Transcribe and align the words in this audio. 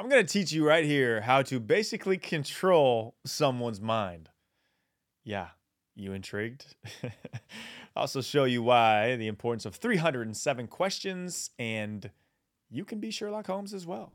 I'm 0.00 0.08
going 0.08 0.24
to 0.24 0.32
teach 0.32 0.50
you 0.50 0.66
right 0.66 0.86
here 0.86 1.20
how 1.20 1.42
to 1.42 1.60
basically 1.60 2.16
control 2.16 3.16
someone's 3.26 3.82
mind. 3.82 4.30
Yeah, 5.24 5.48
you 5.94 6.14
intrigued? 6.14 6.64
I'll 7.04 7.10
also 7.94 8.22
show 8.22 8.44
you 8.44 8.62
why 8.62 9.16
the 9.16 9.26
importance 9.26 9.66
of 9.66 9.74
307 9.74 10.68
questions, 10.68 11.50
and 11.58 12.10
you 12.70 12.86
can 12.86 12.98
be 12.98 13.10
Sherlock 13.10 13.46
Holmes 13.46 13.74
as 13.74 13.86
well. 13.86 14.14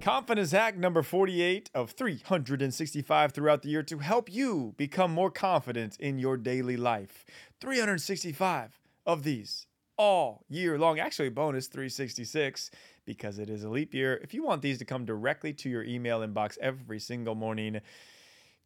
Confidence 0.00 0.52
hack 0.52 0.78
number 0.78 1.02
48 1.02 1.72
of 1.74 1.90
365 1.90 3.32
throughout 3.32 3.62
the 3.62 3.68
year 3.68 3.82
to 3.82 3.98
help 3.98 4.32
you 4.32 4.74
become 4.76 5.10
more 5.10 5.32
confident 5.32 5.98
in 5.98 6.20
your 6.20 6.36
daily 6.36 6.76
life. 6.76 7.24
365 7.60 8.77
of 9.08 9.24
these 9.24 9.66
all 9.96 10.44
year 10.48 10.78
long. 10.78 11.00
Actually, 11.00 11.30
bonus 11.30 11.66
366 11.66 12.70
because 13.06 13.38
it 13.38 13.48
is 13.48 13.64
a 13.64 13.70
leap 13.70 13.94
year. 13.94 14.20
If 14.22 14.34
you 14.34 14.44
want 14.44 14.62
these 14.62 14.78
to 14.78 14.84
come 14.84 15.06
directly 15.06 15.52
to 15.54 15.68
your 15.68 15.82
email 15.82 16.20
inbox 16.20 16.58
every 16.58 17.00
single 17.00 17.34
morning, 17.34 17.80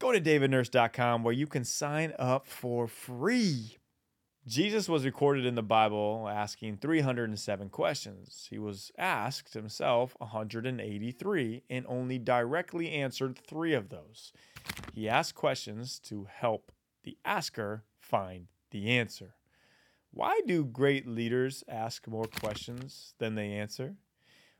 go 0.01 0.13
to 0.13 0.21
davidnurse.com 0.21 1.23
where 1.23 1.33
you 1.33 1.47
can 1.47 1.65
sign 1.65 2.13
up 2.19 2.47
for 2.47 2.89
free. 2.89 3.79
Jesus 4.45 4.89
was 4.89 5.05
recorded 5.05 5.47
in 5.47 5.55
the 5.55 5.63
Bible 5.63 6.29
asking 6.29 6.79
307 6.79 7.69
questions. 7.69 8.49
He 8.51 8.59
was 8.59 8.91
asked 8.99 9.55
himself 9.55 10.17
183 10.19 11.63
and 11.71 11.87
only 11.89 12.19
directly 12.19 12.91
answered 12.91 13.39
three 13.39 13.75
of 13.75 13.91
those. 13.91 14.33
He 14.93 15.09
asked 15.09 15.37
questions 15.37 16.01
to 16.01 16.27
help 16.29 16.73
the 17.05 17.17
asker 17.25 17.85
find 18.01 18.49
the 18.73 18.91
answer. 18.91 19.37
Why 20.15 20.43
do 20.47 20.65
great 20.65 21.09
leaders 21.09 21.65
ask 21.69 22.07
more 22.07 22.27
questions 22.27 23.15
than 23.19 23.35
they 23.35 23.53
answer? 23.53 23.95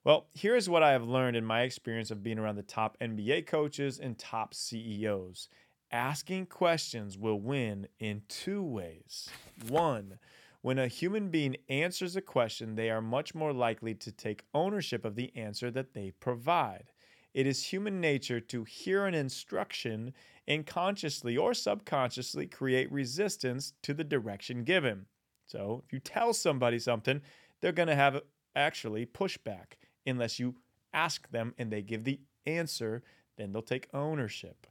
Well, 0.03 0.27
here's 0.33 0.69
what 0.69 0.83
I 0.83 0.93
have 0.93 1.07
learned 1.07 1.37
in 1.37 1.45
my 1.45 1.61
experience 1.61 2.11
of 2.11 2.23
being 2.23 2.39
around 2.39 2.57
the 2.57 2.63
top 2.63 2.97
NBA 3.03 3.47
coaches 3.47 3.99
and 3.99 4.19
top 4.19 4.55
CEOs. 4.55 5.51
Asking 5.93 6.47
questions 6.47 7.19
will 7.19 7.39
win 7.39 7.87
in 7.99 8.23
two 8.29 8.63
ways. 8.63 9.29
One, 9.69 10.19
when 10.63 10.79
a 10.79 10.89
human 10.89 11.29
being 11.29 11.59
answers 11.69 12.17
a 12.17 12.23
question, 12.23 12.75
they 12.75 12.89
are 12.89 13.03
much 13.03 13.35
more 13.35 13.53
likely 13.53 13.95
to 13.97 14.11
take 14.11 14.47
ownership 14.55 15.05
of 15.05 15.17
the 15.17 15.37
answer 15.37 15.71
that 15.71 15.93
they 15.93 16.13
provide. 16.19 16.93
It 17.35 17.47
is 17.47 17.65
human 17.65 18.01
nature 18.01 18.41
to 18.41 18.65
hear 18.65 19.05
an 19.05 19.15
instruction 19.15 20.15
and 20.49 20.67
consciously 20.67 21.37
or 21.37 21.53
subconsciously 21.53 22.47
create 22.47 22.91
resistance 22.91 23.75
to 23.83 23.93
the 23.93 24.05
direction 24.05 24.65
given. 24.65 25.05
So 25.53 25.83
if 25.85 25.93
you 25.93 26.01
tell 26.01 26.33
somebody 26.33 26.79
something, 26.79 27.21
they're 27.61 27.73
going 27.73 27.89
to 27.89 27.95
have 27.95 28.23
actually 28.57 29.05
pushback 29.05 29.75
unless 30.07 30.39
you 30.39 30.55
ask 30.95 31.31
them 31.31 31.55
and 31.59 31.71
they 31.71 31.83
give 31.83 32.05
the 32.05 32.21
answer, 32.47 33.03
then 33.37 33.53
they'll 33.53 33.61
take 33.61 33.89
ownership. 33.93 34.67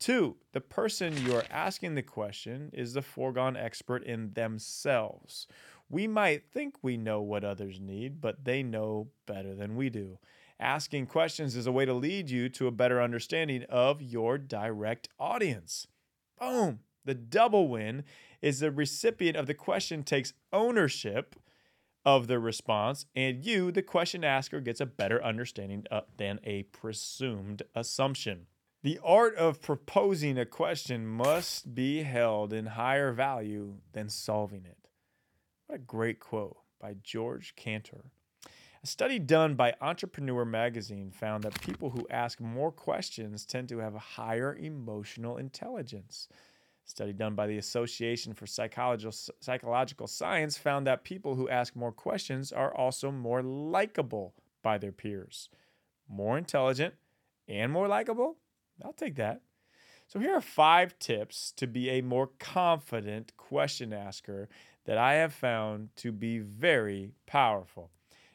Two, 0.00 0.36
the 0.52 0.60
person 0.60 1.16
you 1.24 1.34
are 1.36 1.44
asking 1.50 1.94
the 1.94 2.02
question 2.02 2.70
is 2.72 2.92
the 2.92 3.02
foregone 3.02 3.56
expert 3.56 4.02
in 4.02 4.32
themselves. 4.34 5.46
We 5.88 6.08
might 6.08 6.44
think 6.44 6.74
we 6.82 6.96
know 6.96 7.22
what 7.22 7.44
others 7.44 7.80
need, 7.80 8.20
but 8.20 8.44
they 8.44 8.64
know 8.64 9.08
better 9.26 9.54
than 9.54 9.76
we 9.76 9.88
do. 9.88 10.18
Asking 10.58 11.06
questions 11.06 11.54
is 11.54 11.68
a 11.68 11.72
way 11.72 11.84
to 11.84 11.94
lead 11.94 12.28
you 12.28 12.48
to 12.50 12.66
a 12.66 12.72
better 12.72 13.00
understanding 13.00 13.62
of 13.68 14.02
your 14.02 14.38
direct 14.38 15.08
audience. 15.20 15.86
Boom! 16.38 16.80
The 17.06 17.14
double 17.14 17.68
win 17.68 18.04
is 18.42 18.58
the 18.58 18.70
recipient 18.70 19.36
of 19.36 19.46
the 19.46 19.54
question 19.54 20.02
takes 20.02 20.34
ownership 20.52 21.36
of 22.04 22.26
the 22.26 22.38
response, 22.38 23.06
and 23.14 23.44
you, 23.44 23.72
the 23.72 23.82
question 23.82 24.24
asker, 24.24 24.60
gets 24.60 24.80
a 24.80 24.86
better 24.86 25.22
understanding 25.22 25.84
uh, 25.90 26.02
than 26.16 26.40
a 26.44 26.64
presumed 26.64 27.62
assumption. 27.74 28.46
The 28.82 29.00
art 29.02 29.34
of 29.36 29.62
proposing 29.62 30.36
a 30.36 30.44
question 30.44 31.06
must 31.06 31.74
be 31.74 32.02
held 32.02 32.52
in 32.52 32.66
higher 32.66 33.12
value 33.12 33.78
than 33.92 34.08
solving 34.08 34.64
it. 34.64 34.88
What 35.66 35.76
a 35.76 35.78
great 35.78 36.20
quote 36.20 36.58
by 36.80 36.94
George 37.02 37.54
Cantor. 37.56 38.10
A 38.82 38.86
study 38.86 39.18
done 39.18 39.54
by 39.54 39.74
Entrepreneur 39.80 40.44
Magazine 40.44 41.10
found 41.10 41.42
that 41.42 41.60
people 41.60 41.90
who 41.90 42.06
ask 42.10 42.40
more 42.40 42.70
questions 42.70 43.44
tend 43.44 43.68
to 43.70 43.78
have 43.78 43.96
a 43.96 44.00
higher 44.00 44.54
emotional 44.54 45.36
intelligence 45.36 46.28
study 46.86 47.12
done 47.12 47.34
by 47.34 47.46
the 47.46 47.58
Association 47.58 48.32
for 48.32 48.46
Psychological, 48.46 49.12
Psychological 49.40 50.06
Science 50.06 50.56
found 50.56 50.86
that 50.86 51.04
people 51.04 51.34
who 51.34 51.48
ask 51.48 51.76
more 51.76 51.92
questions 51.92 52.52
are 52.52 52.74
also 52.74 53.10
more 53.10 53.42
likable 53.42 54.34
by 54.62 54.78
their 54.78 54.92
peers. 54.92 55.50
More 56.08 56.38
intelligent 56.38 56.94
and 57.48 57.72
more 57.72 57.88
likable? 57.88 58.36
I'll 58.82 58.92
take 58.92 59.16
that. 59.16 59.42
So, 60.06 60.20
here 60.20 60.36
are 60.36 60.40
five 60.40 60.96
tips 61.00 61.52
to 61.56 61.66
be 61.66 61.90
a 61.90 62.00
more 62.00 62.30
confident 62.38 63.36
question 63.36 63.92
asker 63.92 64.48
that 64.84 64.98
I 64.98 65.14
have 65.14 65.34
found 65.34 65.88
to 65.96 66.12
be 66.12 66.38
very 66.38 67.10
powerful. 67.26 67.90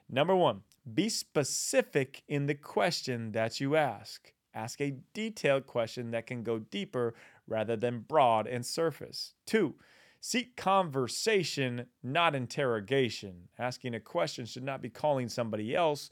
Number 0.09 0.35
one, 0.35 0.63
be 0.93 1.07
specific 1.07 2.23
in 2.27 2.47
the 2.47 2.55
question 2.55 3.31
that 3.31 3.61
you 3.61 3.77
ask. 3.77 4.33
Ask 4.53 4.81
a 4.81 4.95
detailed 5.13 5.65
question 5.65 6.11
that 6.11 6.27
can 6.27 6.43
go 6.43 6.59
deeper 6.59 7.13
rather 7.47 7.75
than 7.75 7.99
broad 7.99 8.47
and 8.47 8.65
surface. 8.65 9.33
Two, 9.45 9.75
seek 10.19 10.55
conversation, 10.55 11.85
not 12.03 12.35
interrogation. 12.35 13.47
Asking 13.57 13.95
a 13.95 13.99
question 13.99 14.45
should 14.45 14.63
not 14.63 14.81
be 14.81 14.89
calling 14.89 15.29
somebody 15.29 15.75
else, 15.75 16.09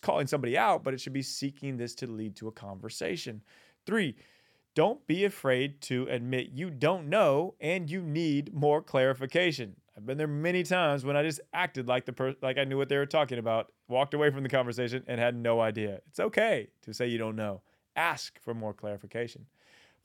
calling 0.00 0.26
somebody 0.26 0.56
out, 0.56 0.82
but 0.82 0.94
it 0.94 1.00
should 1.00 1.12
be 1.12 1.22
seeking 1.22 1.76
this 1.76 1.94
to 1.96 2.06
lead 2.06 2.34
to 2.36 2.48
a 2.48 2.52
conversation. 2.52 3.42
Three, 3.84 4.16
don't 4.74 5.06
be 5.06 5.24
afraid 5.24 5.82
to 5.82 6.06
admit 6.08 6.50
you 6.52 6.70
don't 6.70 7.08
know 7.08 7.54
and 7.60 7.90
you 7.90 8.00
need 8.00 8.54
more 8.54 8.80
clarification. 8.80 9.76
I've 9.94 10.06
been 10.06 10.16
there 10.16 10.26
many 10.26 10.62
times 10.62 11.04
when 11.04 11.16
I 11.16 11.22
just 11.22 11.40
acted 11.52 11.86
like 11.86 12.06
the 12.06 12.14
per- 12.14 12.36
like 12.40 12.56
I 12.56 12.64
knew 12.64 12.78
what 12.78 12.88
they 12.88 12.96
were 12.96 13.04
talking 13.04 13.38
about, 13.38 13.70
walked 13.88 14.14
away 14.14 14.30
from 14.30 14.42
the 14.42 14.48
conversation 14.48 15.04
and 15.06 15.20
had 15.20 15.36
no 15.36 15.60
idea. 15.60 16.00
It's 16.08 16.20
okay 16.20 16.68
to 16.82 16.94
say 16.94 17.08
you 17.08 17.18
don't 17.18 17.36
know. 17.36 17.60
Ask 17.96 18.40
for 18.40 18.54
more 18.54 18.72
clarification. 18.72 19.46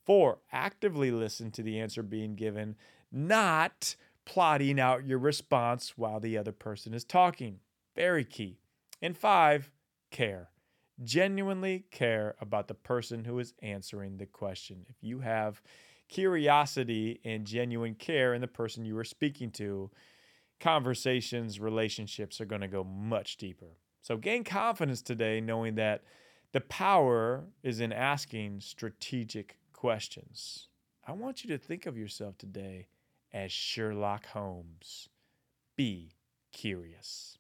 Four, 0.06 0.40
actively 0.52 1.12
listen 1.12 1.52
to 1.52 1.64
the 1.64 1.80
answer 1.80 2.02
being 2.04 2.36
given, 2.36 2.76
not 3.12 3.96
plotting 4.26 4.80
out 4.80 5.06
your 5.06 5.20
response 5.20 5.94
while 5.98 6.20
the 6.20 6.38
other 6.38 6.52
person 6.52 6.94
is 6.94 7.04
talking. 7.04 7.60
Very 7.96 8.24
key. 8.24 8.60
And 9.02 9.18
five, 9.18 9.72
care. 10.12 10.50
Genuinely 11.04 11.86
care 11.92 12.36
about 12.42 12.68
the 12.68 12.74
person 12.74 13.26
who 13.26 13.40
is 13.40 13.54
answering 13.62 14.18
the 14.18 14.26
question. 14.26 14.86
If 14.90 14.96
you 15.02 15.20
have 15.20 15.62
curiosity 16.10 17.20
and 17.24 17.46
genuine 17.46 17.96
care 17.96 18.34
in 18.34 18.42
the 18.42 18.48
person 18.48 18.86
you 18.86 18.98
are 18.98 19.04
speaking 19.04 19.52
to, 19.52 19.92
conversations, 20.60 21.60
relationships 21.60 22.42
are 22.42 22.46
going 22.46 22.62
to 22.62 22.68
go 22.68 22.84
much 22.84 23.38
deeper. 23.38 23.78
So 24.02 24.18
gain 24.18 24.44
confidence 24.44 25.02
today 25.02 25.42
knowing 25.42 25.76
that 25.76 26.04
the 26.54 26.62
power 26.62 27.46
is 27.64 27.80
in 27.80 27.92
asking 27.92 28.62
strategic 28.62 29.58
questions. 29.74 30.68
I 31.06 31.12
want 31.12 31.44
you 31.44 31.50
to 31.50 31.58
think 31.58 31.86
of 31.86 31.98
yourself 31.98 32.38
today 32.38 32.88
as 33.34 33.52
Sherlock 33.52 34.28
Holmes. 34.28 35.10
Be 35.76 36.16
curious. 36.52 37.38